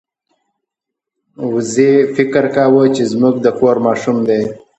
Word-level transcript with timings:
وزې 1.53 1.91
فکر 2.15 2.45
کاوه 2.55 2.83
چې 2.95 3.03
زموږ 3.11 3.35
د 3.41 3.47
کور 3.59 3.75
ماشوم 3.85 4.17
دی. 4.27 4.41